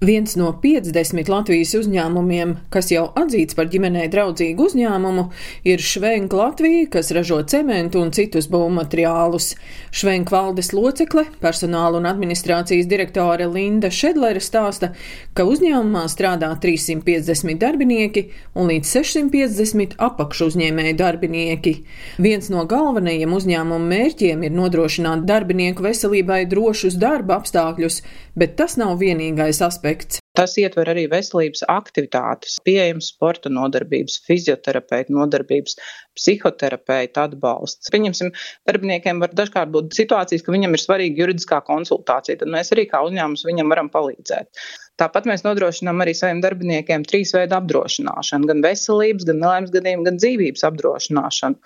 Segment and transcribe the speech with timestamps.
[0.00, 5.26] Viens no 50 Latvijas uzņēmumiem, kas jau atzīts par ģimenei draudzīgu uzņēmumu,
[5.68, 9.50] ir Švenka Latvija, kas ražo cementu un citus būvmateriālus.
[9.92, 14.94] Švenka valdes locekle, personāla un administrācijas direktore Linda Šedlere stāsta,
[15.36, 18.24] ka uzņēmumā strādā 350 darbinieki
[18.56, 21.74] un līdz 650 apakšu uzņēmēju darbinieki.
[22.16, 28.00] Viens no galvenajiem uzņēmuma mērķiem ir nodrošināt darbinieku veselībai drošus darba apstākļus,
[28.40, 30.20] bet tas nav vienīgais aspekts aspekts.
[30.38, 35.74] Tas ietver arī veselības aktivitātes, pieejamas sporta nodarbības, fizioterapeita nodarbības,
[36.16, 37.90] psihoterapeita atbalsts.
[37.90, 38.30] Pieņemsim,
[38.70, 43.02] darbiniekiem var dažkārt būt situācijas, ka viņam ir svarīga juridiskā konsultācija, tad mēs arī kā
[43.08, 44.64] uzņēmums viņam varam palīdzēt.
[45.00, 50.18] Tāpat mēs nodrošinām arī saviem darbiniekiem trīs veidu apdrošināšanu- gan veselības, gan nelaimes gadījumu, gan
[50.20, 51.56] dzīvības apdrošināšanu.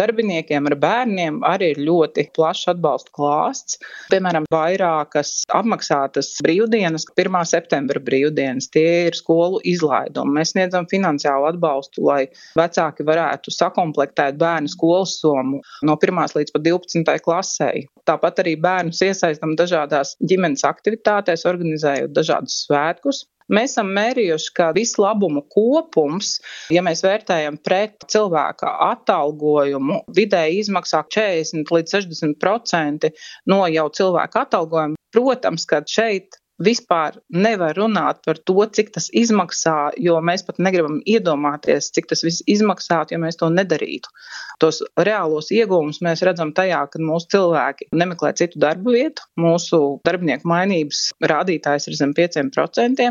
[0.00, 3.78] Darbiniekiem ar bērniem arī ir ļoti plašs atbalsta klāsts.
[4.10, 7.38] Piemēram, vairākas apmaksātas brīvdienas, 1.
[7.46, 10.34] septembra brīvdienas, tie ir skolu izlaidumi.
[10.40, 12.26] Mēs sniedzam finansiālu atbalstu, lai
[12.58, 16.26] vecāki varētu sakomplektēt bērnu skolas somu no 1.
[16.34, 17.18] līdz 12.
[17.22, 17.70] klasē.
[18.04, 23.26] Tāpat arī bērnus iesaistam dažādās ģimenes aktivitātēs, organizējot dažādus svētkus svētkus.
[23.50, 26.36] Mēs esam mērījuši, ka visu labumu kopums,
[26.70, 33.10] ja mēs vērtējam pret cilvēka atalgojumu, vidēji izmaksā 40 līdz 60%
[33.50, 35.00] no jau cilvēka atalgojuma.
[35.10, 41.00] Protams, ka šeit vispār nevar runāt par to, cik tas izmaksā, jo mēs pat negribam
[41.08, 44.12] iedomāties, cik tas viss izmaksātu, ja mēs to nedarītu.
[44.60, 50.48] Tos reālos iegūmus mēs redzam tajā, ka mūsu cilvēki nemeklē citu darbu vietu, mūsu darbinieku
[50.50, 53.08] mainības rādītājs ir zem 5%,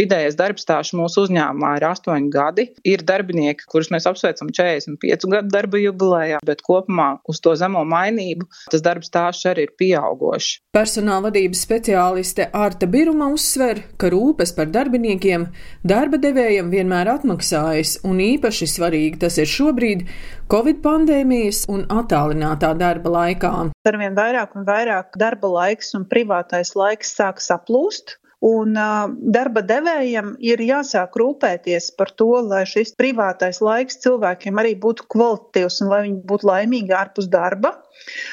[0.00, 5.80] vidējais darbstāsts mūsu uzņēmumā ir 8 gadi, ir darbinieki, kurus mēs apsveicam 45 gadu darba
[5.82, 10.62] jubilejā, bet kopumā uz to zemo mainību tas darbstāsts arī ir pieaugošs.
[10.76, 15.48] Personāla vadības speciāliste Arta Marta Biruma uzsver, ka rūpes par darbiniekiem
[15.82, 20.06] darba devējiem vienmēr atmaksājas, un īpaši svarīgi tas ir šobrīd
[20.48, 23.72] Covid pandēmijas un attālinātā darba laikā.
[23.90, 28.20] Arvien vairāk un vairāk darba laiks un privātais laiks sāk saplūst.
[28.44, 34.74] Un uh, darba devējiem ir jāsāk rūpēties par to, lai šis privātais laiks cilvēkiem arī
[34.82, 37.72] būtu kvalitatīvs un lai viņi būtu laimīgi ārpus darba.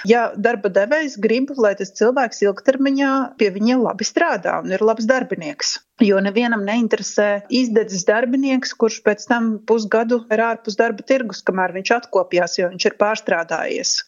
[0.06, 5.08] Ja darba devējs grib, lai tas cilvēks ilgtermiņā pie viņa labi strādā un ir labs
[5.08, 5.78] darbinieks.
[6.04, 11.96] Jo nevienam neinteresē izdedzis darbinieks, kurš pēc tam pusgadu ir ārpus darba tirgus, kamēr viņš
[12.02, 14.02] atkopjās, jo viņš ir pārstrādājies.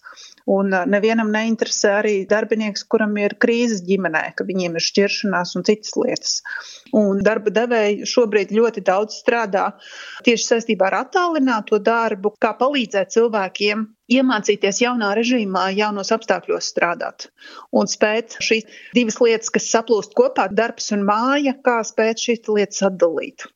[0.52, 5.96] Un nevienam neinteresē arī darbinieks, kuram ir krīzes ģimenē, ka viņiem ir šķiršanās un citas
[5.98, 6.36] lietas.
[6.94, 9.72] Un darba devēji šobrīd ļoti daudz strādā
[10.28, 17.32] tieši saistībā ar attālināto darbu, kā palīdzēt cilvēkiem iemācīties jaunā režīmā, jaunos apstākļos strādāt
[17.74, 22.86] un spēt šīs divas lietas, kas saplūst kopā, darbs un māja, kā spēt šīs lietas
[22.86, 23.50] atdalīt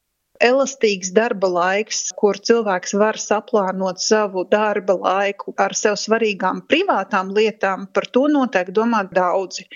[0.44, 7.86] elastīgs darba laiks, kur cilvēks var saplānot savu darba laiku ar sev svarīgām privātām lietām,
[7.94, 9.68] par to noteikti domā daudzi.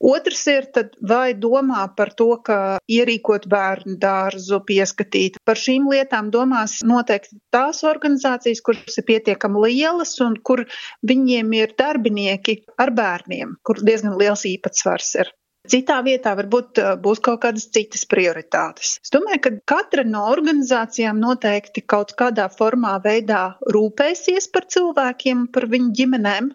[0.00, 5.36] Otrs ir, tad, vai domā par to, ka ierīkot bērnu dārzu, pieskatīt.
[5.44, 10.64] Par šīm lietām domās noteikti tās organizācijas, kuras ir pietiekami lielas un kur
[11.04, 15.34] viņiem ir darbinieki ar bērniem, kur diezgan liels īpatsvars ir.
[15.68, 18.94] Citā vietā varbūt būs kaut kādas citas prioritātes.
[19.04, 25.68] Es domāju, ka katra no organizācijām noteikti kaut kādā formā veidā rūpēsies par cilvēkiem, par
[25.68, 26.48] viņu ģimenēm.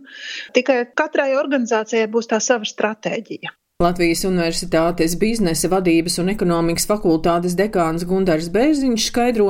[0.58, 3.54] Tikai katrai organizācijai būs tā sava stratēģija.
[3.84, 9.50] Latvijas Universitātes biznesa vadības un ekonomikas fakultātes dekāns Gundars Bērziņš skaidro,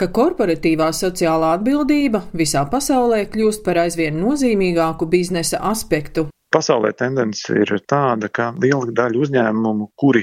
[0.00, 6.24] ka korporatīvā sociālā atbildība visā pasaulē kļūst par aizvien nozīmīgāku biznesa aspektu.
[6.54, 10.22] Pasaulē tendence ir tāda, ka liela daļa uzņēmumu, kuri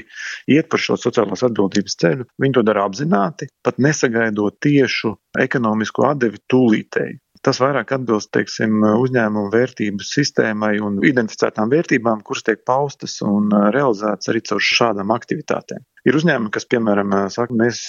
[0.50, 5.14] iet par šo sociālās atbildības ceļu, viņi to dara apzināti, pat nesagaidot tiešu
[5.44, 7.18] ekonomisko atdevi tūlītēji.
[7.44, 14.32] Tas vairāk atbilst teiksim, uzņēmumu vērtību sistēmai un identificētām vērtībām, kuras tiek paustas un realizētas
[14.32, 15.84] arī caur šādām aktivitātēm.
[16.08, 17.82] Ir uzņēmumi, kas, piemēram, saka, mēs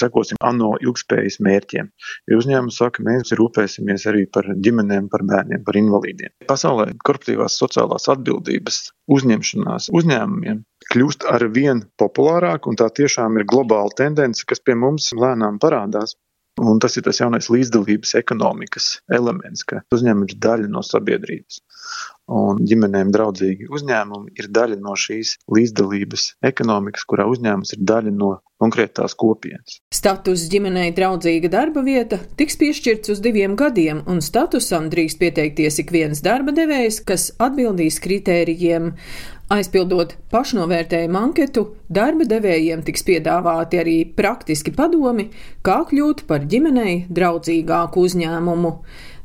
[0.00, 1.90] sekosim ANO ilgspējas mērķiem.
[2.28, 6.36] Ir uzņēmumi, kas saka, mēs rūpēsimies arī par ģimenēm, par bērniem, par invalīdiem.
[6.48, 8.82] Pasaulē korporatīvās sociālās atbildības
[9.16, 15.12] uzņemšanās uzņēmumiem kļūst ar vien populārāk, un tā tiešām ir globāla tendence, kas pie mums
[15.16, 16.16] lēnām parādās.
[16.60, 21.62] Un tas ir tas jaunais līdzdalības ekonomikas elements, ka uzņēmums ir daļa no sabiedrības.
[22.30, 28.30] Un ģimenēm draudzīgi uzņēmumi ir daļa no šīs līdzdalības ekonomikas, kurā uzņēmums ir daļa no
[28.60, 29.80] konkrētās kopienas.
[29.94, 35.92] Status ģimenei draudzīga darba vieta tiks piešķirts uz diviem gadiem, un statusam drīkst pieteikties ik
[35.94, 38.94] viens darba devējs, kas atbildīs kritērijiem.
[39.50, 45.26] Aizpildot pašnovērtējumu anketu, darba devējiem tiks piedāvāti arī praktiski padomi,
[45.66, 48.70] kā kļūt par ģimenei draudzīgāku uzņēmumu.